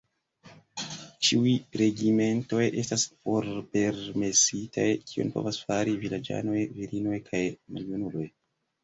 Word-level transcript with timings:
Ĉiuj 1.25 1.51
regimentoj 1.81 2.61
estas 2.83 3.03
forpermesitaj, 3.25 4.87
kion 5.11 5.29
povas 5.37 5.61
fari 5.69 5.95
vilaĝanoj, 6.07 6.65
virinoj 6.79 7.21
kaj 7.29 7.43
maljunuloj? 7.77 8.27